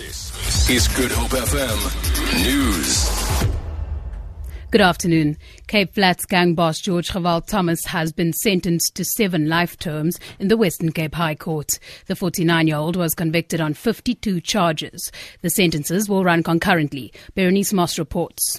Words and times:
This 0.00 0.70
is 0.70 0.88
Good 0.88 1.12
Hope 1.12 1.32
FM 1.32 2.42
News. 2.42 3.50
Good 4.70 4.80
afternoon. 4.80 5.36
Cape 5.66 5.92
Flats 5.92 6.24
gang 6.24 6.54
boss 6.54 6.80
George 6.80 7.10
Geweld 7.10 7.46
Thomas 7.46 7.84
has 7.84 8.10
been 8.10 8.32
sentenced 8.32 8.94
to 8.94 9.04
seven 9.04 9.50
life 9.50 9.78
terms 9.78 10.18
in 10.38 10.48
the 10.48 10.56
Western 10.56 10.90
Cape 10.90 11.14
High 11.14 11.34
Court. 11.34 11.78
The 12.06 12.16
49 12.16 12.66
year 12.66 12.78
old 12.78 12.96
was 12.96 13.14
convicted 13.14 13.60
on 13.60 13.74
52 13.74 14.40
charges. 14.40 15.12
The 15.42 15.50
sentences 15.50 16.08
will 16.08 16.24
run 16.24 16.42
concurrently. 16.42 17.12
Berenice 17.34 17.74
Moss 17.74 17.98
reports. 17.98 18.58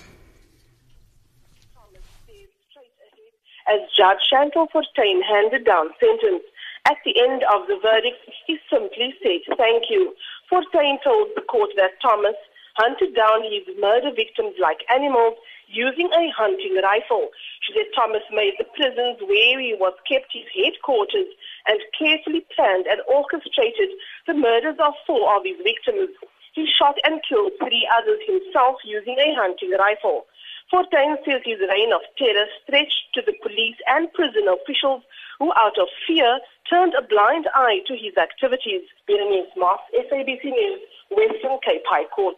As 3.67 3.79
Judge 3.97 4.19
Chantal 4.29 4.67
Fortuin 4.71 5.23
handed 5.27 5.65
down 5.65 5.87
sentence, 5.99 6.43
at 6.85 6.97
the 7.05 7.13
end 7.21 7.43
of 7.53 7.67
the 7.67 7.77
verdict, 7.81 8.17
he 8.47 8.57
simply 8.69 9.13
said 9.21 9.57
thank 9.57 9.89
you. 9.89 10.13
Fortuin 10.49 10.97
told 11.03 11.29
the 11.35 11.45
court 11.45 11.69
that 11.77 12.01
Thomas 12.01 12.35
hunted 12.75 13.13
down 13.15 13.43
his 13.43 13.67
murder 13.79 14.11
victims 14.15 14.55
like 14.59 14.79
animals 14.89 15.35
using 15.67 16.09
a 16.11 16.31
hunting 16.35 16.79
rifle. 16.83 17.29
She 17.61 17.73
said 17.73 17.91
Thomas 17.95 18.23
made 18.31 18.55
the 18.57 18.67
prisons 18.75 19.21
where 19.23 19.59
he 19.59 19.75
was 19.77 19.93
kept 20.09 20.33
his 20.33 20.47
headquarters 20.55 21.29
and 21.67 21.79
carefully 21.97 22.45
planned 22.55 22.87
and 22.87 23.01
orchestrated 23.07 23.91
the 24.27 24.33
murders 24.33 24.79
of 24.79 24.93
four 25.05 25.35
of 25.35 25.43
his 25.45 25.59
victims. 25.63 26.11
He 26.53 26.67
shot 26.67 26.97
and 27.05 27.21
killed 27.23 27.53
three 27.59 27.87
others 27.87 28.19
himself 28.27 28.83
using 28.83 29.15
a 29.19 29.35
hunting 29.35 29.71
rifle. 29.77 30.27
Fortuin 30.71 31.17
says 31.27 31.41
his 31.43 31.59
reign 31.59 31.91
of 31.91 31.99
terror 32.17 32.47
stretched 32.63 33.11
to 33.13 33.21
the 33.25 33.35
police 33.43 33.75
and 33.87 34.07
prison 34.13 34.47
officials 34.47 35.03
who, 35.37 35.51
out 35.57 35.77
of 35.77 35.89
fear, 36.07 36.39
turned 36.69 36.93
a 36.93 37.01
blind 37.01 37.49
eye 37.53 37.81
to 37.87 37.93
his 37.93 38.15
activities. 38.15 38.87
Berenice 39.05 39.51
Moss, 39.57 39.81
SABC 39.93 40.45
News, 40.45 40.79
Western 41.11 41.59
Cape 41.67 41.83
High 41.85 42.07
Court. 42.15 42.37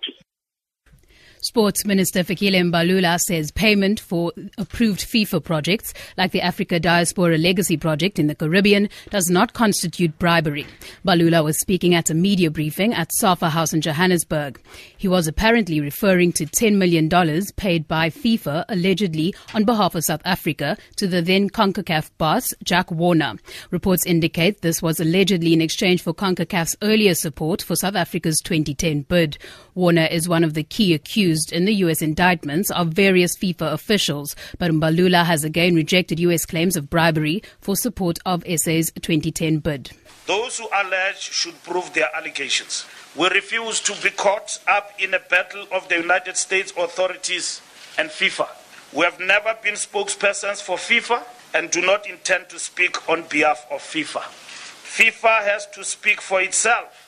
Sports 1.44 1.84
Minister 1.84 2.22
Fikile 2.22 2.72
Mbalula 2.72 3.20
says 3.20 3.52
payment 3.52 4.00
for 4.00 4.32
approved 4.58 5.02
FIFA 5.02 5.44
projects 5.44 5.94
like 6.18 6.32
the 6.32 6.42
Africa 6.42 6.80
Diaspora 6.80 7.38
Legacy 7.38 7.76
Project 7.76 8.18
in 8.18 8.28
the 8.28 8.34
Caribbean 8.36 8.88
does 9.10 9.30
not 9.30 9.52
constitute 9.52 10.18
bribery. 10.20 10.66
Mbalula 11.06 11.44
was 11.44 11.60
speaking 11.60 11.96
at 11.96 12.10
a 12.10 12.14
media 12.14 12.50
briefing 12.50 12.94
at 12.94 13.12
Safa 13.12 13.50
House 13.50 13.74
in 13.74 13.82
Johannesburg. 13.82 14.58
He 14.98 15.10
was 15.10 15.28
apparently 15.28 15.82
referring 15.82 16.32
to 16.32 16.46
$10 16.46 16.78
million 16.78 17.10
paid 17.58 17.90
by 17.90 18.10
FIFA 18.10 18.64
allegedly 18.70 19.36
on 19.54 19.66
behalf 19.66 19.96
of 19.96 20.06
South 20.06 20.22
Africa 20.24 20.78
to 20.96 21.08
the 21.08 21.22
then 21.22 21.50
CONCACAF 21.50 22.10
boss, 22.18 22.54
Jack 22.64 22.90
Warner. 22.90 23.36
Reports 23.70 24.06
indicate 24.06 24.62
this 24.62 24.82
was 24.82 25.02
allegedly 25.02 25.52
in 25.52 25.60
exchange 25.60 26.02
for 26.02 26.14
CONCACAF's 26.14 26.78
earlier 26.82 27.14
support 27.14 27.62
for 27.62 27.76
South 27.76 27.96
Africa's 27.96 28.40
2010 28.40 29.02
bid. 29.02 29.38
Warner 29.76 30.08
is 30.10 30.30
one 30.30 30.46
of 30.46 30.54
the 30.54 30.64
key 30.64 30.94
accused 30.94 31.33
in 31.52 31.66
the 31.66 31.74
U.S. 31.76 32.02
indictments 32.02 32.70
of 32.72 32.90
various 32.90 33.38
FIFA 33.38 33.74
officials, 33.74 34.36
but 34.58 34.72
Mbalula 34.72 35.26
has 35.26 35.44
again 35.44 35.76
rejected 35.76 36.20
U.S. 36.20 36.46
claims 36.46 36.76
of 36.76 36.90
bribery 36.90 37.42
for 37.60 37.76
support 37.76 38.20
of 38.26 38.44
SA's 38.44 38.92
2010 39.02 39.60
bid. 39.60 39.92
Those 40.26 40.60
who 40.60 40.68
allege 40.74 41.20
should 41.20 41.62
prove 41.64 41.94
their 41.94 42.10
allegations. 42.16 42.86
We 43.16 43.28
refuse 43.30 43.80
to 43.82 43.94
be 44.02 44.10
caught 44.10 44.60
up 44.68 44.92
in 45.00 45.14
a 45.14 45.20
battle 45.20 45.68
of 45.72 45.88
the 45.90 45.98
United 45.98 46.38
States 46.38 46.74
authorities 46.78 47.62
and 47.98 48.10
FIFA. 48.10 48.48
We 48.94 49.06
have 49.06 49.20
never 49.20 49.56
been 49.64 49.74
spokespersons 49.74 50.62
for 50.62 50.78
FIFA 50.78 51.24
and 51.54 51.70
do 51.72 51.82
not 51.82 52.10
intend 52.10 52.50
to 52.50 52.60
speak 52.60 53.10
on 53.10 53.24
behalf 53.30 53.66
of 53.70 53.82
FIFA. 53.82 54.22
FIFA 54.22 55.44
has 55.44 55.68
to 55.68 55.84
speak 55.84 56.22
for 56.22 56.42
itself. 56.42 57.03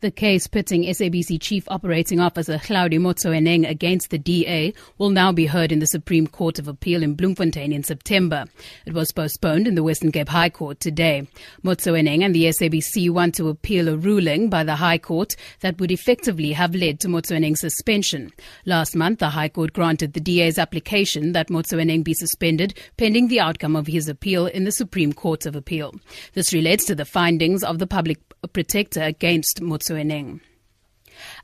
The 0.00 0.10
case 0.10 0.46
pitting 0.46 0.82
SABC 0.82 1.40
Chief 1.40 1.64
Operating 1.68 2.20
Officer 2.20 2.58
Hlaudi 2.58 2.98
Motsoeneng 2.98 3.66
against 3.66 4.10
the 4.10 4.18
DA 4.18 4.74
will 4.98 5.08
now 5.08 5.32
be 5.32 5.46
heard 5.46 5.72
in 5.72 5.78
the 5.78 5.86
Supreme 5.86 6.26
Court 6.26 6.58
of 6.58 6.68
Appeal 6.68 7.02
in 7.02 7.14
Bloemfontein 7.14 7.72
in 7.72 7.82
September. 7.82 8.44
It 8.84 8.92
was 8.92 9.10
postponed 9.10 9.66
in 9.66 9.74
the 9.74 9.82
Western 9.82 10.12
Cape 10.12 10.28
High 10.28 10.50
Court 10.50 10.80
today. 10.80 11.26
Motsoeneng 11.64 12.22
and 12.22 12.34
the 12.34 12.44
SABC 12.44 13.08
want 13.08 13.34
to 13.36 13.48
appeal 13.48 13.88
a 13.88 13.96
ruling 13.96 14.50
by 14.50 14.64
the 14.64 14.76
High 14.76 14.98
Court 14.98 15.34
that 15.60 15.80
would 15.80 15.90
effectively 15.90 16.52
have 16.52 16.74
led 16.74 17.00
to 17.00 17.08
Motsoeneng's 17.08 17.60
suspension. 17.60 18.32
Last 18.66 18.94
month, 18.94 19.20
the 19.20 19.30
High 19.30 19.48
Court 19.48 19.72
granted 19.72 20.12
the 20.12 20.20
DA's 20.20 20.58
application 20.58 21.32
that 21.32 21.48
Motsoeneng 21.48 22.04
be 22.04 22.12
suspended 22.12 22.78
pending 22.98 23.28
the 23.28 23.40
outcome 23.40 23.74
of 23.74 23.86
his 23.86 24.10
appeal 24.10 24.44
in 24.44 24.64
the 24.64 24.72
Supreme 24.72 25.14
Court 25.14 25.46
of 25.46 25.56
Appeal. 25.56 25.94
This 26.34 26.52
relates 26.52 26.84
to 26.84 26.94
the 26.94 27.06
findings 27.06 27.64
of 27.64 27.78
the 27.78 27.86
public 27.86 28.25
protector 28.52 29.02
against 29.02 29.60
Motsoeneng. 29.60 30.40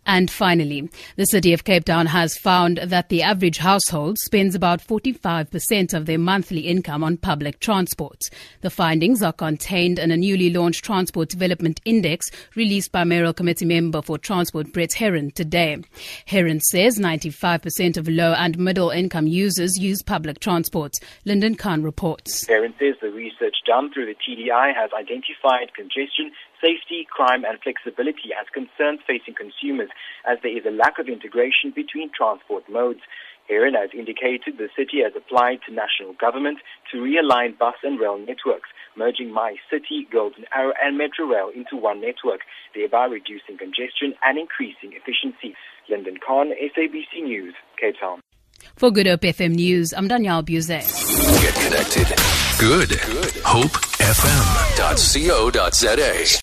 And 0.07 0.31
finally, 0.31 0.89
the 1.17 1.27
city 1.27 1.53
of 1.53 1.65
Cape 1.65 1.85
Town 1.85 2.07
has 2.07 2.37
found 2.37 2.79
that 2.79 3.09
the 3.09 3.23
average 3.23 3.59
household 3.59 4.19
spends 4.19 4.55
about 4.55 4.81
45% 4.81 5.95
of 5.95 6.07
their 6.07 6.19
monthly 6.19 6.63
income 6.63 7.05
on 7.05 7.17
public 7.17 7.61
transport. 7.61 8.21
The 8.61 8.71
findings 8.71 9.23
are 9.23 9.33
contained 9.33 9.99
in 9.99 10.11
a 10.11 10.17
newly 10.17 10.51
launched 10.51 10.85
Transport 10.85 11.29
Development 11.29 11.81
Index 11.85 12.31
released 12.55 12.93
by 12.93 13.05
Mayoral 13.05 13.33
Committee 13.33 13.65
member 13.65 14.03
for 14.03 14.19
Transport 14.19 14.73
Brett 14.73 14.95
Heron 14.95 15.31
today. 15.31 15.79
Heron 16.27 16.61
says 16.61 16.99
95% 16.99 17.97
of 17.97 18.09
low 18.09 18.33
and 18.33 18.59
middle 18.59 18.91
income 18.91 19.27
users 19.27 19.79
use 19.79 20.03
public 20.03 20.41
transport. 20.41 20.93
Lyndon 21.25 21.55
Khan 21.55 21.83
reports. 21.83 22.47
Heron 22.47 22.75
says 22.79 22.97
the 23.01 23.11
research 23.11 23.57
done 23.67 23.93
through 23.93 24.07
the 24.07 24.15
TDI 24.15 24.75
has 24.75 24.91
identified 24.93 25.75
congestion 25.75 26.33
safety, 26.63 27.05
crime, 27.11 27.45
and 27.45 27.59
flexibility 27.61 28.31
as 28.39 28.47
concerns 28.55 29.01
facing 29.07 29.35
consumers, 29.35 29.53
as 30.27 30.39
there 30.43 30.57
is 30.57 30.65
a 30.67 30.71
lack 30.71 30.99
of 30.99 31.09
integration 31.09 31.73
between 31.75 32.11
transport 32.17 32.65
modes. 32.69 33.01
Heron 33.49 33.75
has 33.75 33.91
indicated 33.93 34.59
the 34.59 34.69
city 34.77 35.03
has 35.03 35.13
applied 35.17 35.59
to 35.67 35.75
national 35.75 36.15
government 36.21 36.59
to 36.91 36.99
realign 36.99 37.59
bus 37.59 37.75
and 37.83 37.99
rail 37.99 38.19
networks, 38.19 38.71
merging 38.97 39.33
My 39.33 39.57
City, 39.71 40.07
Golden 40.11 40.45
Arrow, 40.55 40.73
and 40.83 40.97
Metro 40.97 41.27
Rail 41.27 41.51
into 41.55 41.77
one 41.77 42.01
network, 42.01 42.41
thereby 42.75 43.07
reducing 43.07 43.59
congestion 43.59 44.15
and 44.25 44.39
increasing 44.39 44.93
efficiency. 44.95 45.55
Lyndon 45.91 46.19
Khan, 46.25 46.51
SABC 46.51 47.25
News, 47.25 47.55
Cape 47.81 47.97
Town. 48.01 48.21
For 48.77 48.91
Good 48.91 49.09
Hope 49.09 49.23
FM 49.23 49.57
News, 49.57 49.93
I'm 49.93 50.07
Danielle 50.07 50.43
Buze. 50.43 50.69
Get 50.69 51.55
connected. 51.55 52.07
Good. 52.59 52.91
Good. 52.91 53.43
Hope 53.45 53.73
HopeFM.co.za. 54.03 56.41